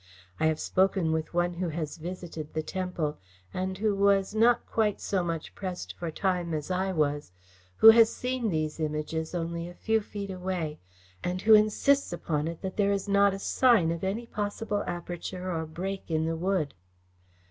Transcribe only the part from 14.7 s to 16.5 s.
aperture or any break in the